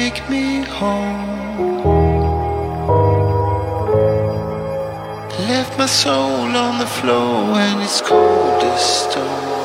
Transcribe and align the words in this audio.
take 0.00 0.30
me 0.30 0.62
home. 0.80 1.26
Left 5.50 5.72
my 5.76 5.84
soul 5.84 6.48
on 6.66 6.78
the 6.78 6.90
floor 6.98 7.58
and 7.66 7.82
it's 7.82 8.00
cold 8.00 8.62
as 8.62 8.82
stone. 9.02 9.59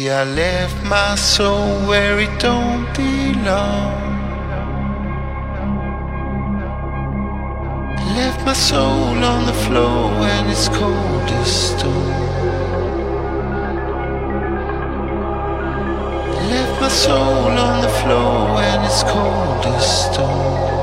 See, 0.00 0.10
I 0.10 0.24
left 0.24 0.82
my 0.84 1.14
soul 1.14 1.86
where 1.88 2.18
it 2.20 2.32
don't 2.40 2.86
belong. 2.94 3.98
Left 8.16 8.44
my 8.46 8.52
soul 8.52 9.24
on 9.32 9.46
the 9.46 9.58
floor 9.64 10.10
and 10.34 10.50
it's 10.50 10.68
cold 10.68 11.28
as 11.40 11.50
stone. 11.68 12.18
Left 16.50 16.80
my 16.80 16.88
soul 16.88 17.50
on 17.68 17.82
the 17.82 17.92
floor 18.00 18.62
and 18.68 18.84
it's 18.84 19.02
cold 19.04 19.66
as 19.74 19.86
stone. 20.04 20.79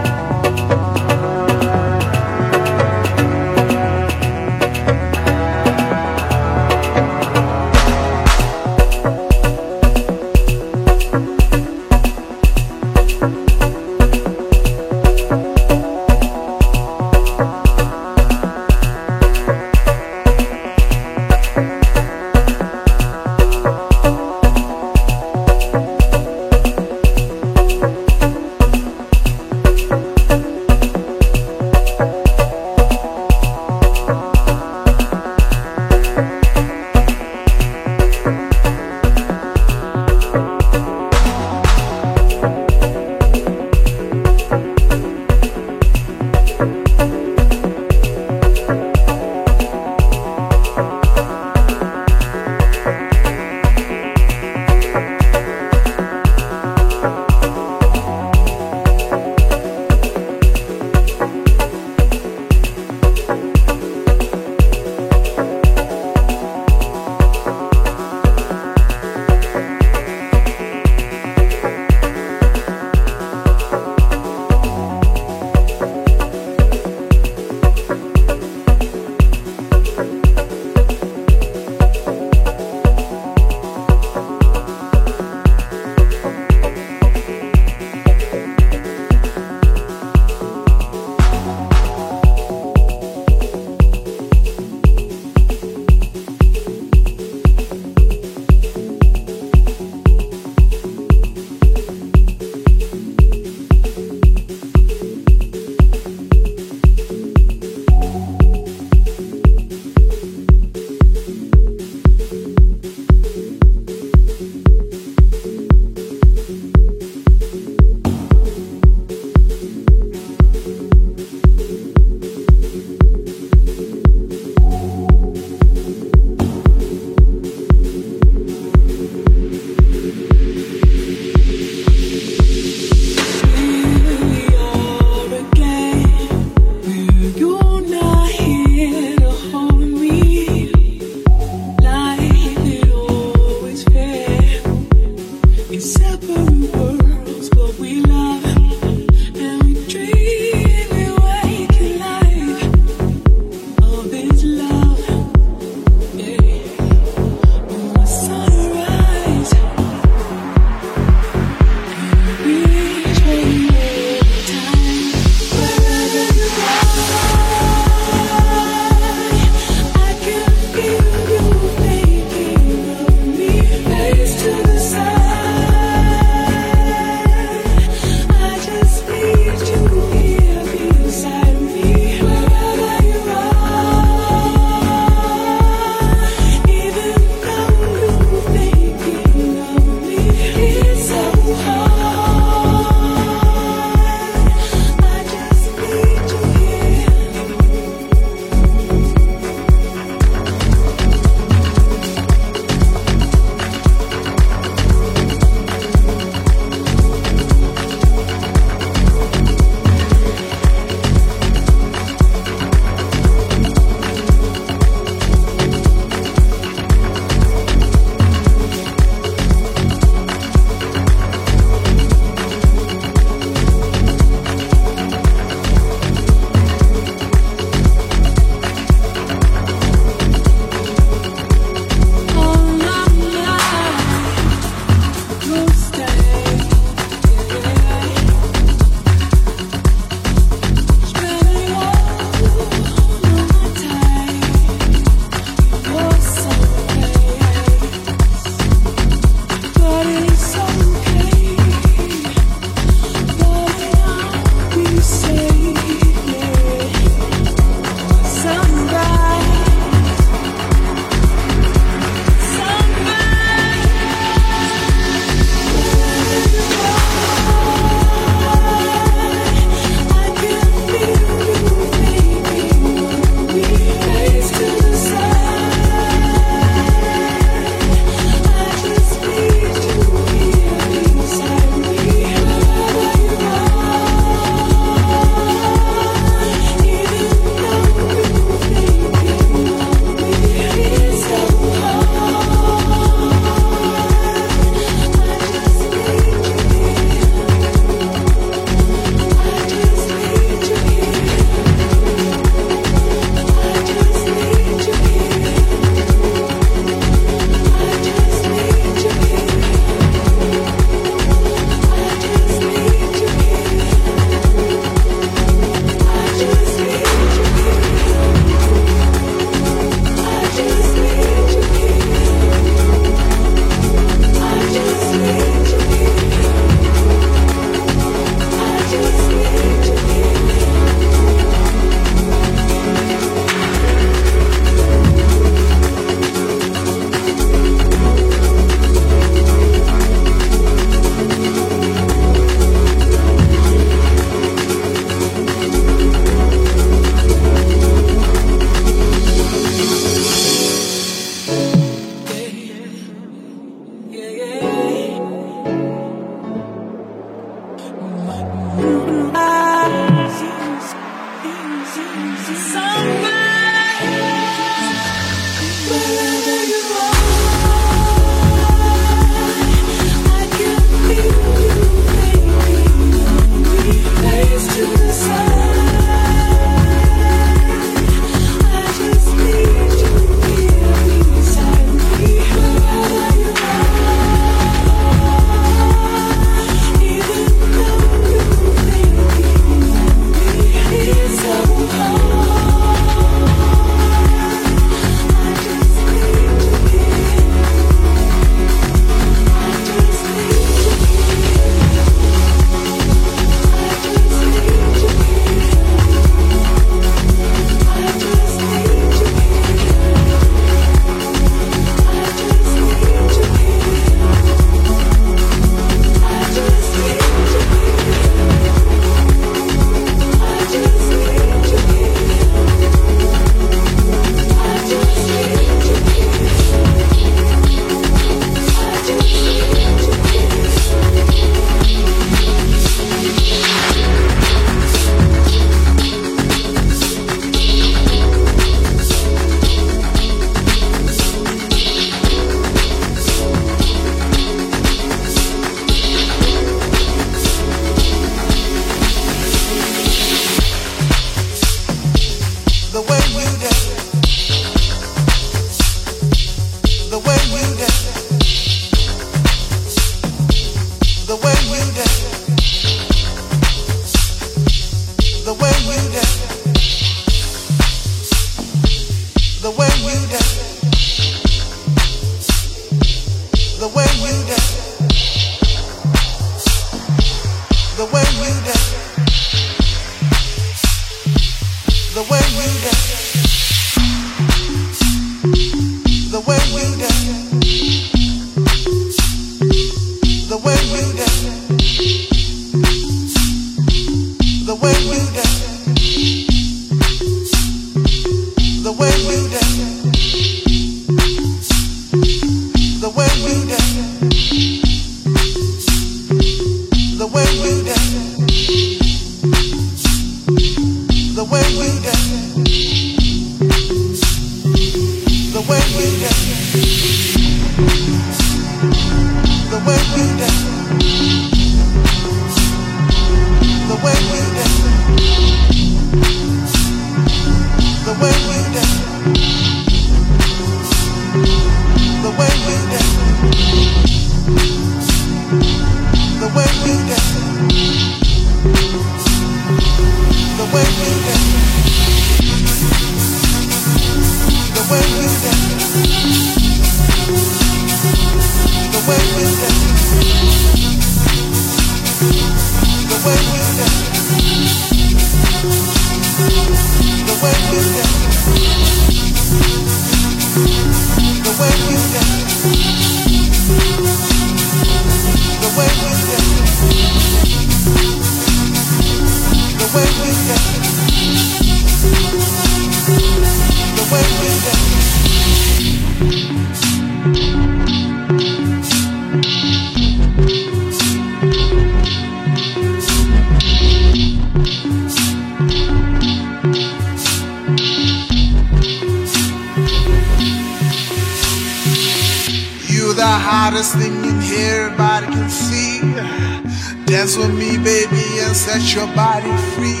your 598.94 599.06
body 599.14 599.54
free. 599.74 600.00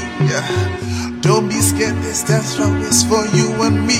Don't 1.20 1.48
be 1.48 1.60
scared, 1.60 1.96
this 1.96 2.22
dance 2.24 2.56
floor 2.56 2.74
is 2.78 3.02
for 3.02 3.26
you 3.36 3.50
and 3.62 3.86
me. 3.86 3.98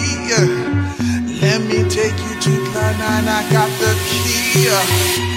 Let 1.40 1.60
me 1.62 1.88
take 1.88 2.16
you 2.18 2.40
to 2.40 2.72
Ghana, 2.72 3.30
I 3.30 3.48
got 3.50 3.70
the 3.80 3.92
key. 4.08 5.27